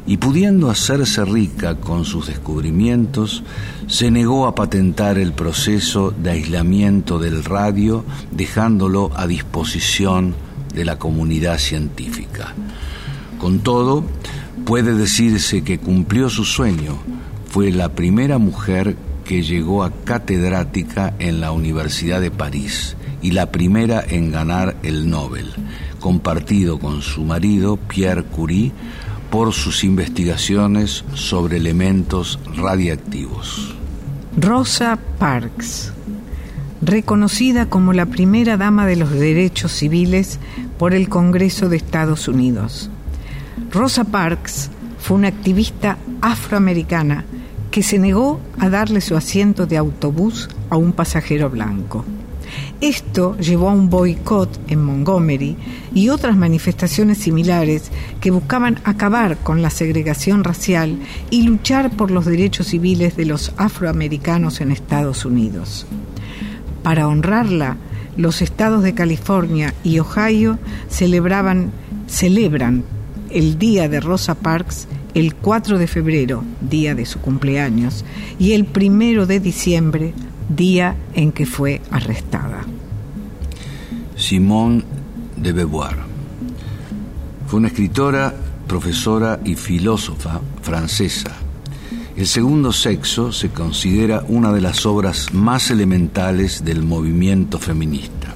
Y 0.06 0.18
pudiendo 0.18 0.70
hacerse 0.70 1.26
rica 1.26 1.78
con 1.78 2.06
sus 2.06 2.28
descubrimientos, 2.28 3.44
se 3.88 4.12
negó 4.12 4.46
a 4.46 4.54
patentar 4.54 5.18
el 5.18 5.34
proceso 5.34 6.12
de 6.12 6.30
aislamiento 6.30 7.18
del 7.18 7.44
radio, 7.44 8.06
dejándolo 8.32 9.10
a 9.16 9.26
disposición 9.26 10.36
de 10.76 10.86
la 10.86 11.00
comunidad 11.00 11.58
científica. 11.58 12.54
Con 13.40 13.62
todo, 13.62 14.06
puede 14.64 14.94
decirse 14.94 15.64
que 15.64 15.80
cumplió 15.80 16.30
su 16.30 16.46
sueño. 16.46 17.00
Fue 17.50 17.72
la 17.72 17.90
primera 17.90 18.38
mujer 18.38 18.96
que 19.26 19.42
llegó 19.42 19.84
a 19.84 19.92
catedrática 19.92 21.14
en 21.20 21.42
la 21.42 21.52
Universidad 21.52 22.22
de 22.22 22.32
París 22.32 22.96
y 23.22 23.32
la 23.32 23.52
primera 23.52 24.04
en 24.08 24.32
ganar 24.32 24.78
el 24.84 25.10
Nobel, 25.10 25.52
compartido 26.00 26.80
con 26.80 27.02
su 27.02 27.24
marido 27.24 27.76
Pierre 27.76 28.24
Curie 28.24 28.72
por 29.32 29.52
sus 29.52 29.84
investigaciones 29.84 31.04
sobre 31.16 31.58
elementos 31.58 32.40
radiactivos. 32.56 33.76
Rosa 34.38 35.00
Parks, 35.18 35.92
reconocida 36.82 37.68
como 37.68 37.94
la 37.94 38.06
primera 38.06 38.58
dama 38.58 38.86
de 38.86 38.96
los 38.96 39.12
derechos 39.12 39.72
civiles 39.72 40.40
por 40.78 40.94
el 40.94 41.10
Congreso 41.10 41.68
de 41.68 41.78
Estados 41.78 42.28
Unidos. 42.28 42.92
Rosa 43.72 44.04
Parks 44.04 44.70
fue 45.00 45.18
una 45.18 45.30
activista 45.30 45.98
afroamericana 46.22 47.26
que 47.76 47.84
se 47.84 48.00
negó 48.00 48.40
a 48.58 48.70
darle 48.70 49.02
su 49.02 49.18
asiento 49.18 49.66
de 49.66 49.76
autobús 49.76 50.48
a 50.70 50.78
un 50.78 50.94
pasajero 50.94 51.50
blanco. 51.50 52.06
Esto 52.80 53.38
llevó 53.38 53.70
a 53.70 53.74
un 53.74 53.90
boicot 53.90 54.62
en 54.70 54.82
Montgomery 54.82 55.58
y 55.94 56.08
otras 56.08 56.38
manifestaciones 56.38 57.18
similares 57.18 57.92
que 58.22 58.32
buscaban 58.32 58.80
acabar 58.86 59.36
con 59.40 59.62
la 59.62 59.70
segregación 59.70 60.46
racial 60.46 61.00
y 61.30 61.42
luchar 61.42 61.92
por 61.92 62.12
los 62.12 62.24
derechos 62.24 62.68
civiles 62.68 63.18
de 63.18 63.26
los 63.26 63.52
afroamericanos 63.58 64.62
en 64.62 64.72
Estados 64.72 65.26
Unidos. 65.26 65.86
Para 66.82 67.10
honrarla, 67.10 67.76
los 68.16 68.42
estados 68.42 68.84
de 68.84 68.94
California 68.94 69.74
y 69.84 70.00
Ohio 70.00 70.60
celebraban, 70.88 71.74
celebran 72.08 72.86
el 73.32 73.60
Día 73.60 73.90
de 73.90 74.00
Rosa 74.00 74.36
Parks 74.36 74.88
el 75.16 75.34
4 75.34 75.80
de 75.80 75.88
febrero, 75.88 76.44
día 76.62 76.94
de 76.94 77.06
su 77.06 77.20
cumpleaños, 77.20 78.04
y 78.38 78.52
el 78.52 78.68
1 78.68 79.26
de 79.26 79.40
diciembre, 79.40 80.14
día 80.50 80.96
en 81.14 81.32
que 81.32 81.46
fue 81.46 81.82
arrestada. 81.90 82.64
Simone 84.16 84.84
de 85.38 85.54
Beauvoir. 85.54 85.96
Fue 87.48 87.60
una 87.60 87.70
escritora 87.70 88.36
profesora 88.68 89.40
y 89.46 89.56
filósofa 89.56 90.42
francesa. 90.62 91.32
El 92.18 92.28
segundo 92.28 92.74
sexo 92.74 93.32
se 93.32 93.50
considera 93.50 94.24
una 94.28 94.52
de 94.52 94.62
las 94.62 94.86
obras 94.86 95.34
más 95.34 95.72
elementales 95.72 96.66
del 96.66 96.84
movimiento 96.84 97.58
feminista. 97.58 98.34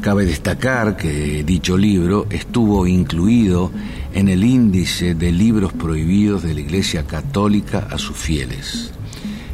Cabe 0.00 0.24
destacar 0.24 0.96
que 0.96 1.42
dicho 1.42 1.76
libro 1.76 2.26
estuvo 2.30 2.86
incluido 2.86 3.72
en 4.14 4.28
el 4.28 4.44
índice 4.44 5.14
de 5.14 5.32
libros 5.32 5.72
prohibidos 5.72 6.42
de 6.42 6.54
la 6.54 6.60
Iglesia 6.60 7.06
Católica 7.06 7.88
a 7.90 7.98
sus 7.98 8.16
fieles. 8.16 8.92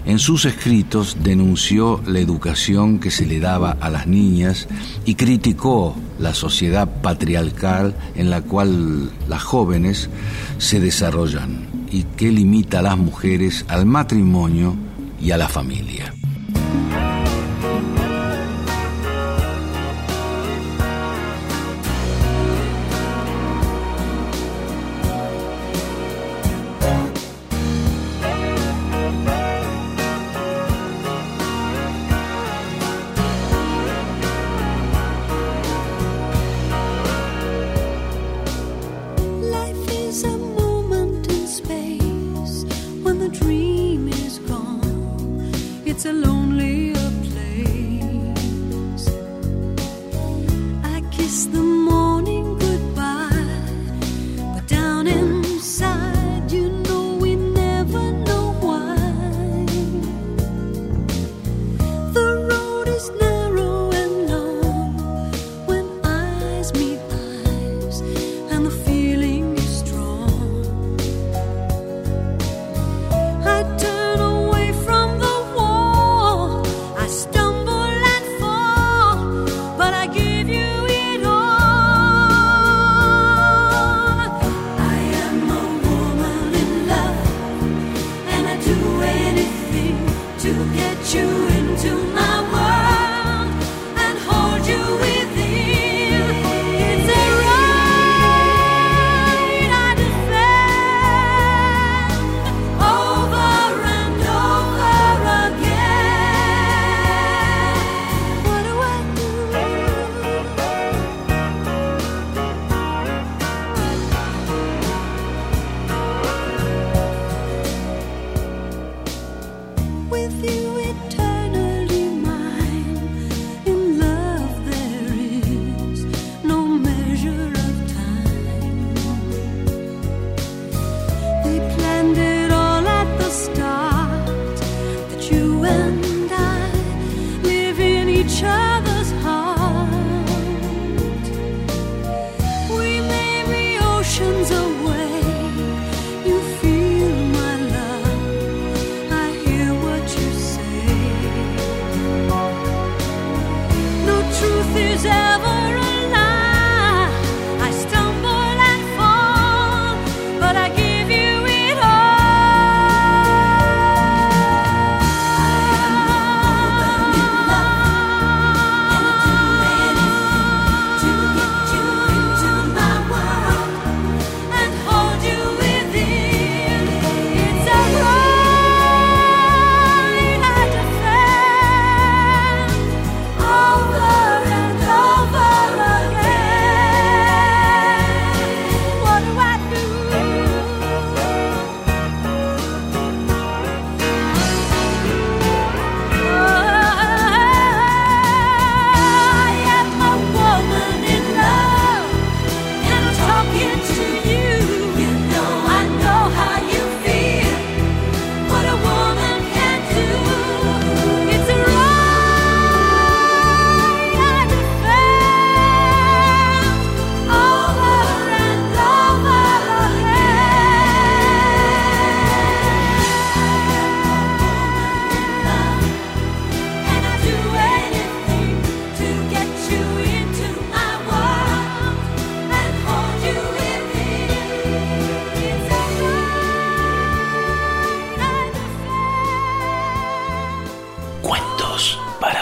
En 0.06 0.18
sus 0.18 0.44
escritos 0.44 1.16
denunció 1.22 2.02
la 2.06 2.18
educación 2.18 2.98
que 2.98 3.10
se 3.10 3.24
le 3.24 3.40
daba 3.40 3.70
a 3.80 3.88
las 3.88 4.06
niñas 4.06 4.68
y 5.06 5.14
criticó 5.14 5.96
la 6.18 6.34
sociedad 6.34 7.00
patriarcal 7.00 7.96
en 8.14 8.28
la 8.28 8.42
cual 8.42 9.10
las 9.28 9.42
jóvenes 9.42 10.10
se 10.58 10.78
desarrollan 10.78 11.68
y 11.90 12.02
que 12.02 12.30
limita 12.30 12.80
a 12.80 12.82
las 12.82 12.98
mujeres 12.98 13.64
al 13.68 13.86
matrimonio 13.86 14.76
y 15.22 15.30
a 15.30 15.38
la 15.38 15.48
familia. 15.48 16.12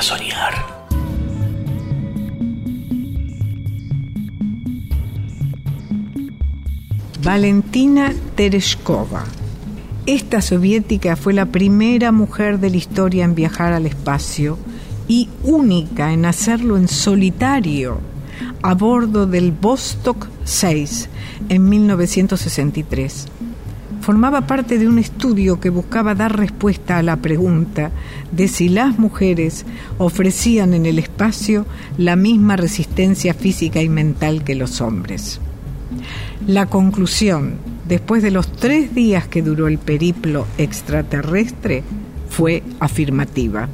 Soñar. 0.02 0.54
Valentina 7.22 8.12
Tereshkova. 8.34 9.24
Esta 10.06 10.42
soviética 10.42 11.14
fue 11.14 11.32
la 11.32 11.46
primera 11.46 12.10
mujer 12.10 12.58
de 12.58 12.70
la 12.70 12.76
historia 12.76 13.24
en 13.24 13.36
viajar 13.36 13.72
al 13.72 13.86
espacio 13.86 14.58
y 15.06 15.28
única 15.44 16.12
en 16.12 16.24
hacerlo 16.24 16.76
en 16.76 16.88
solitario 16.88 18.00
a 18.62 18.74
bordo 18.74 19.26
del 19.26 19.52
Vostok 19.52 20.26
6 20.44 21.08
en 21.48 21.68
1963. 21.68 23.26
Formaba 24.02 24.48
parte 24.48 24.78
de 24.78 24.88
un 24.88 24.98
estudio 24.98 25.60
que 25.60 25.70
buscaba 25.70 26.16
dar 26.16 26.36
respuesta 26.36 26.98
a 26.98 27.04
la 27.04 27.18
pregunta 27.18 27.92
de 28.32 28.48
si 28.48 28.68
las 28.68 28.98
mujeres 28.98 29.64
ofrecían 29.96 30.74
en 30.74 30.86
el 30.86 30.98
espacio 30.98 31.66
la 31.98 32.16
misma 32.16 32.56
resistencia 32.56 33.32
física 33.32 33.80
y 33.80 33.88
mental 33.88 34.42
que 34.42 34.56
los 34.56 34.80
hombres. 34.80 35.40
La 36.48 36.66
conclusión, 36.66 37.58
después 37.86 38.24
de 38.24 38.32
los 38.32 38.50
tres 38.50 38.92
días 38.92 39.28
que 39.28 39.40
duró 39.40 39.68
el 39.68 39.78
periplo 39.78 40.48
extraterrestre, 40.58 41.84
fue 42.28 42.64
afirmativa. 42.80 43.68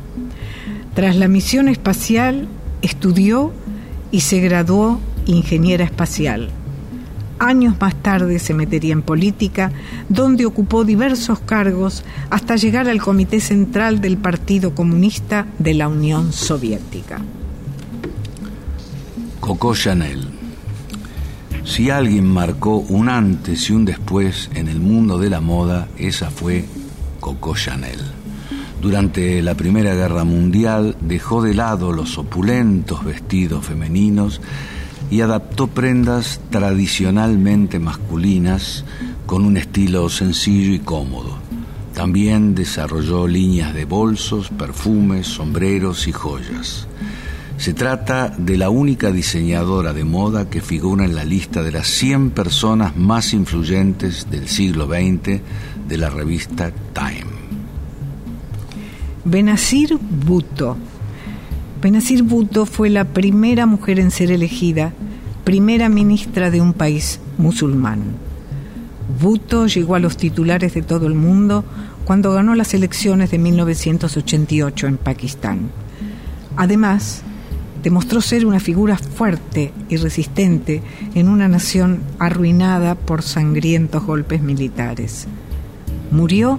Tras 0.95 1.17
la 1.17 1.29
misión 1.29 1.69
espacial, 1.69 2.49
estudió 2.83 3.51
y 4.11 4.21
se 4.21 4.41
graduó 4.41 5.01
ingeniera 5.25 5.87
espacial. 5.87 6.51
Años 7.39 7.77
más 7.81 7.95
tarde 8.03 8.39
se 8.39 8.53
metería 8.53 8.93
en 8.93 9.03
política, 9.03 9.71
donde 10.09 10.45
ocupó 10.45 10.85
diversos 10.85 11.39
cargos 11.39 12.05
hasta 12.31 12.57
llegar 12.57 12.89
al 12.89 13.01
Comité 13.01 13.41
Central 13.41 14.01
del 14.01 14.17
Partido 14.19 14.75
Comunista 14.75 15.47
de 15.59 15.75
la 15.75 15.89
Unión 15.89 16.33
Soviética. 16.33 17.21
Coco 19.41 19.75
Chanel. 19.75 20.27
Si 21.65 21.91
alguien 21.91 22.27
marcó 22.27 22.79
un 22.79 23.09
antes 23.09 23.71
y 23.71 23.73
un 23.73 23.85
después 23.85 24.51
en 24.55 24.69
el 24.69 24.81
mundo 24.81 25.19
de 25.19 25.31
la 25.31 25.41
moda, 25.41 25.89
esa 25.97 26.31
fue 26.31 26.65
Coco 27.21 27.55
Chanel. 27.55 28.01
Durante 28.81 29.43
la 29.43 29.55
Primera 29.55 29.95
Guerra 29.95 30.25
Mundial 30.25 30.97
dejó 31.01 31.43
de 31.43 31.55
lado 31.55 31.93
los 31.93 32.17
opulentos 32.17 33.05
vestidos 33.05 33.67
femeninos 33.67 34.41
y 35.11 35.21
adaptó 35.21 35.69
prendas 35.69 36.41
tradicionalmente 36.51 37.79
masculinas 37.79 38.85
con 39.27 39.45
un 39.45 39.57
estilo 39.57 40.09
sencillo 40.09 40.75
y 40.75 40.79
cómodo. 40.81 41.39
También 41.95 42.55
desarrolló 42.55 43.27
líneas 43.27 43.75
de 43.75 43.85
bolsos, 43.85 44.51
perfumes, 44.51 45.27
sombreros 45.27 46.07
y 46.07 46.13
joyas. 46.13 46.87
Se 47.57 47.75
trata 47.75 48.29
de 48.39 48.57
la 48.57 48.71
única 48.71 49.11
diseñadora 49.11 49.93
de 49.93 50.05
moda 50.05 50.49
que 50.49 50.61
figura 50.61 51.05
en 51.05 51.17
la 51.17 51.25
lista 51.25 51.63
de 51.63 51.73
las 51.73 51.89
100 51.89 52.31
personas 52.31 52.97
más 52.97 53.33
influyentes 53.35 54.31
del 54.31 54.47
siglo 54.47 54.87
XX 54.87 55.41
de 55.89 55.99
la 55.99 56.09
revista 56.09 56.71
Time. 56.93 57.27
Benazir 59.25 59.99
Bhutto. 60.01 60.77
Benazir 61.81 62.25
Bhutto 62.25 62.67
fue 62.67 62.91
la 62.91 63.05
primera 63.05 63.65
mujer 63.65 64.01
en 64.01 64.11
ser 64.11 64.33
elegida 64.33 64.93
primera 65.45 65.89
ministra 65.89 66.51
de 66.51 66.61
un 66.61 66.73
país 66.73 67.21
musulmán. 67.39 68.03
Bhutto 69.21 69.69
llegó 69.69 69.95
a 69.95 70.01
los 70.01 70.17
titulares 70.17 70.75
de 70.75 70.83
todo 70.83 71.07
el 71.07 71.15
mundo 71.15 71.65
cuando 72.05 72.33
ganó 72.33 72.57
las 72.57 72.75
elecciones 72.75 73.31
de 73.31 73.39
1988 73.39 74.89
en 74.89 74.97
Pakistán. 74.97 75.71
Además, 76.57 77.23
demostró 77.85 78.21
ser 78.23 78.45
una 78.45 78.59
figura 78.59 78.99
fuerte 78.99 79.73
y 79.89 79.99
resistente 79.99 80.83
en 81.15 81.29
una 81.29 81.47
nación 81.47 82.01
arruinada 82.19 82.97
por 82.97 83.23
sangrientos 83.23 84.05
golpes 84.05 84.43
militares. 84.43 85.29
Murió 86.11 86.59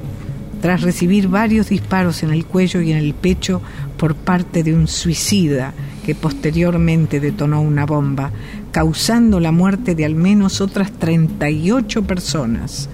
tras 0.62 0.82
recibir 0.82 1.28
varios 1.28 1.70
disparos 1.70 2.24
en 2.24 2.32
el 2.32 2.46
cuello 2.46 2.82
y 2.82 2.92
en 2.92 2.98
el 2.98 3.14
pecho 3.14 3.62
por 3.98 4.16
parte 4.16 4.64
de 4.64 4.74
un 4.74 4.88
suicida 4.88 5.74
que 6.06 6.16
posteriormente 6.16 7.20
detonó 7.20 7.62
una 7.62 7.86
bomba, 7.86 8.32
causando 8.72 9.40
la 9.40 9.52
muerte 9.52 9.96
de 9.96 10.06
al 10.06 10.16
menos 10.16 10.62
otras 10.62 10.92
38 10.92 12.04
personas. 12.04 12.90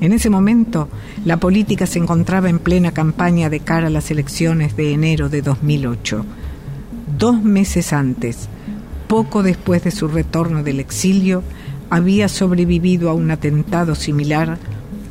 En 0.00 0.12
ese 0.12 0.30
momento, 0.30 0.88
la 1.24 1.38
política 1.38 1.86
se 1.86 1.98
encontraba 1.98 2.48
en 2.48 2.60
plena 2.60 2.92
campaña 2.92 3.50
de 3.50 3.60
cara 3.60 3.88
a 3.88 3.90
las 3.90 4.10
elecciones 4.10 4.76
de 4.76 4.92
enero 4.92 5.28
de 5.28 5.42
2008. 5.42 6.24
Dos 7.18 7.42
meses 7.42 7.92
antes, 7.92 8.48
poco 9.08 9.42
después 9.42 9.82
de 9.82 9.90
su 9.90 10.06
retorno 10.06 10.62
del 10.62 10.78
exilio, 10.78 11.42
había 11.90 12.28
sobrevivido 12.28 13.10
a 13.10 13.14
un 13.14 13.30
atentado 13.30 13.94
similar 13.94 14.58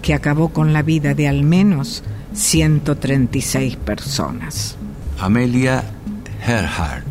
que 0.08 0.14
acabó 0.14 0.54
con 0.54 0.72
la 0.72 0.84
vida 0.84 1.14
de 1.16 1.28
al 1.28 1.44
menos 1.44 2.02
136 2.32 3.76
personas. 3.76 4.78
Amelia 5.20 5.84
Earhart, 6.48 7.06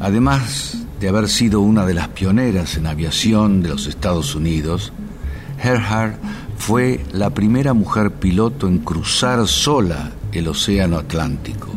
además 0.00 0.78
de 1.00 1.10
haber 1.10 1.28
sido 1.28 1.60
una 1.60 1.84
de 1.84 1.92
las 1.92 2.08
pioneras 2.08 2.78
en 2.78 2.86
aviación 2.86 3.62
de 3.62 3.68
los 3.68 3.86
Estados 3.86 4.34
Unidos, 4.34 4.94
Earhart 5.62 6.16
fue 6.56 7.04
la 7.12 7.28
primera 7.28 7.74
mujer 7.74 8.10
piloto 8.10 8.68
en 8.68 8.78
cruzar 8.78 9.46
sola 9.46 10.12
el 10.32 10.48
Océano 10.48 10.96
Atlántico. 10.96 11.68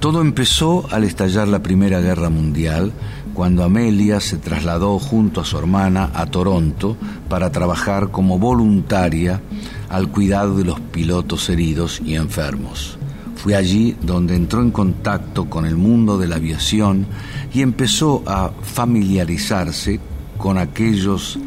Todo 0.00 0.22
empezó 0.22 0.88
al 0.90 1.04
estallar 1.04 1.46
la 1.46 1.62
Primera 1.62 2.00
Guerra 2.00 2.30
Mundial, 2.30 2.90
cuando 3.34 3.64
Amelia 3.64 4.20
se 4.20 4.36
trasladó 4.36 4.98
junto 4.98 5.40
a 5.40 5.44
su 5.44 5.58
hermana 5.58 6.10
a 6.14 6.26
Toronto 6.26 6.96
para 7.28 7.50
trabajar 7.50 8.10
como 8.10 8.38
voluntaria 8.38 9.40
al 9.88 10.08
cuidado 10.08 10.56
de 10.56 10.64
los 10.64 10.80
pilotos 10.80 11.48
heridos 11.48 12.00
y 12.04 12.14
enfermos. 12.14 12.98
Fue 13.36 13.56
allí 13.56 13.96
donde 14.00 14.36
entró 14.36 14.62
en 14.62 14.70
contacto 14.70 15.50
con 15.50 15.66
el 15.66 15.76
mundo 15.76 16.18
de 16.18 16.28
la 16.28 16.36
aviación 16.36 17.06
y 17.52 17.62
empezó 17.62 18.22
a 18.26 18.52
familiarizarse 18.62 19.98
con 20.38 20.58
aquellos 20.58 21.38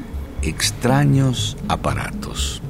extraños 0.41 1.58
aparatos. 1.67 2.62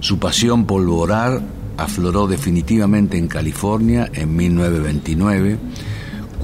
Su 0.00 0.18
pasión 0.18 0.66
por 0.66 0.84
volar 0.84 1.40
afloró 1.76 2.26
definitivamente 2.26 3.18
en 3.18 3.28
California 3.28 4.10
en 4.12 4.36
1929, 4.36 5.58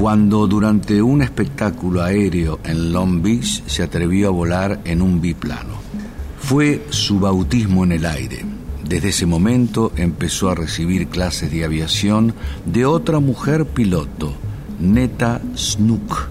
cuando 0.01 0.47
durante 0.47 1.03
un 1.03 1.21
espectáculo 1.21 2.03
aéreo 2.03 2.59
en 2.65 2.91
Long 2.91 3.21
Beach 3.21 3.63
se 3.67 3.83
atrevió 3.83 4.29
a 4.29 4.31
volar 4.31 4.81
en 4.87 5.03
un 5.03 5.21
biplano. 5.21 5.75
Fue 6.41 6.87
su 6.89 7.21
bautismo 7.21 7.85
en 7.85 7.93
el 7.93 8.07
aire. 8.07 8.47
Desde 8.83 9.11
ese 9.11 9.27
momento 9.27 9.93
empezó 9.97 10.49
a 10.49 10.55
recibir 10.55 11.09
clases 11.09 11.53
de 11.53 11.67
aviación 11.67 12.33
de 12.65 12.87
otra 12.87 13.21
mujer 13.21 13.67
piloto, 13.67 14.33
Neta 14.81 15.43
Snook, 15.55 16.29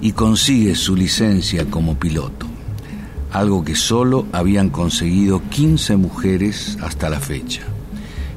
y 0.00 0.10
consigue 0.10 0.74
su 0.74 0.96
licencia 0.96 1.66
como 1.66 1.94
piloto, 1.94 2.46
algo 3.30 3.62
que 3.62 3.76
solo 3.76 4.26
habían 4.32 4.70
conseguido 4.70 5.42
15 5.48 5.96
mujeres 5.96 6.76
hasta 6.82 7.08
la 7.08 7.20
fecha. 7.20 7.62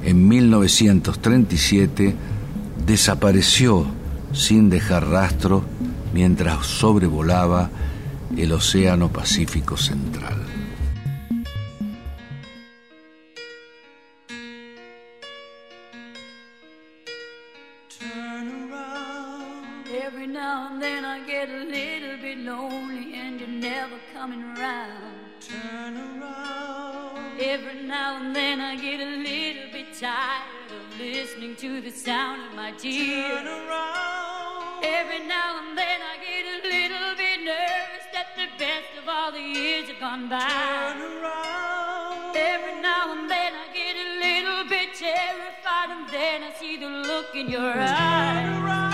En 0.04 0.28
1937 0.28 2.13
desapareció 2.86 3.88
sin 4.38 4.69
dejar 4.69 5.08
rastro 5.08 5.63
mientras 6.13 6.65
sobrevolaba 6.65 7.69
el 8.38 8.52
Océano 8.52 9.10
Pacífico 9.10 9.76
Central. 9.76 10.38
Every 19.89 20.28
now 20.28 20.69
and 20.71 20.82
then 20.82 21.04
I 21.04 21.26
get 21.26 21.50
a 21.50 21.63
little 21.63 22.17
bit 22.21 22.38
lonely 22.38 23.15
and 23.15 23.39
you're 23.39 23.50
never 23.50 23.97
coming 24.13 24.43
around. 24.43 25.13
Turn 25.41 25.97
around. 25.97 27.39
Every 27.39 27.84
now 27.84 28.17
and 28.21 28.36
then 28.36 28.62
I 28.62 28.76
get 28.76 29.00
a 29.00 29.17
little 29.17 29.71
bit 29.71 29.93
tired 30.00 30.71
of 30.71 31.00
listening 31.00 31.56
to 31.58 31.82
the 31.82 31.91
sound 31.91 32.50
of 32.50 32.56
my 32.56 32.71
tears. 32.71 33.43
Turn 33.43 33.47
around. 33.47 34.16
Every 34.88 35.19
now 35.28 35.60
and 35.60 35.78
then 35.78 36.00
I 36.02 36.15
get 36.23 36.45
a 36.47 36.58
little 36.65 37.15
bit 37.17 37.43
nervous 37.43 38.06
that 38.13 38.28
the 38.38 38.47
best 38.58 38.91
of 38.97 39.10
all 39.10 39.34
the 39.34 39.41
years 39.41 39.89
have 39.89 40.00
gone 40.00 40.30
by. 40.30 40.39
Turn 40.39 41.02
around. 41.21 42.36
Every 42.38 42.82
now 42.82 43.12
and 43.12 43.30
then 43.30 43.52
I 43.54 43.67
get 43.73 43.95
a 43.97 44.10
little 44.26 44.63
bit 44.69 44.95
terrified 44.95 45.89
and 45.91 46.08
then 46.10 46.43
I 46.43 46.54
see 46.54 46.78
the 46.78 46.88
look 46.88 47.36
in 47.36 47.50
your 47.50 47.73
eyes. 47.76 48.87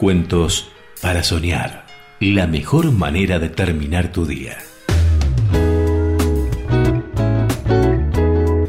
Cuentos 0.00 0.72
para 1.02 1.22
soñar. 1.22 1.84
La 2.20 2.46
mejor 2.46 2.90
manera 2.90 3.38
de 3.38 3.50
terminar 3.50 4.10
tu 4.10 4.24
día. 4.24 4.56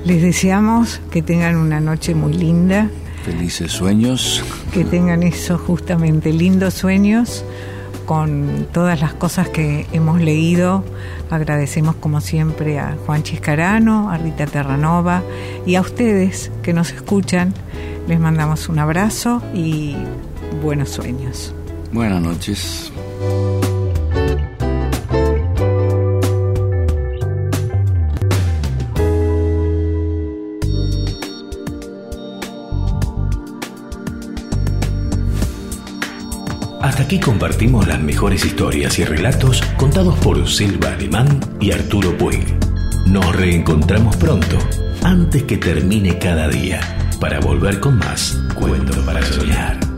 Les 0.03 0.21
deseamos 0.21 0.99
que 1.09 1.21
tengan 1.21 1.55
una 1.55 1.79
noche 1.79 2.15
muy 2.15 2.33
linda. 2.33 2.89
Felices 3.23 3.71
sueños. 3.71 4.43
Que 4.73 4.83
tengan 4.83 5.23
esos 5.23 5.61
justamente 5.61 6.33
lindos 6.33 6.73
sueños 6.73 7.45
con 8.05 8.67
todas 8.73 8.99
las 8.99 9.13
cosas 9.13 9.47
que 9.47 9.87
hemos 9.93 10.19
leído. 10.19 10.83
Agradecemos 11.29 11.95
como 11.95 12.19
siempre 12.19 12.77
a 12.77 12.97
Juan 13.05 13.23
Chiscarano, 13.23 14.11
a 14.11 14.17
Rita 14.17 14.47
Terranova 14.47 15.23
y 15.65 15.75
a 15.75 15.81
ustedes 15.81 16.51
que 16.61 16.73
nos 16.73 16.91
escuchan. 16.91 17.53
Les 18.09 18.19
mandamos 18.19 18.67
un 18.67 18.79
abrazo 18.79 19.41
y 19.55 19.95
buenos 20.61 20.89
sueños. 20.89 21.53
Buenas 21.91 22.21
noches. 22.21 22.91
Hasta 36.81 37.03
aquí 37.03 37.19
compartimos 37.19 37.87
las 37.87 38.01
mejores 38.01 38.43
historias 38.43 38.97
y 38.99 39.05
relatos 39.05 39.61
contados 39.77 40.17
por 40.19 40.47
Silva 40.47 40.93
Alemán 40.93 41.39
y 41.59 41.71
Arturo 41.71 42.17
Puig. 42.17 42.57
Nos 43.05 43.35
reencontramos 43.35 44.15
pronto, 44.17 44.57
antes 45.03 45.43
que 45.43 45.57
termine 45.57 46.17
cada 46.17 46.47
día, 46.47 46.81
para 47.19 47.39
volver 47.39 47.79
con 47.79 47.97
más 47.99 48.41
Cuento 48.55 48.99
para 49.05 49.21
Soñar. 49.23 49.90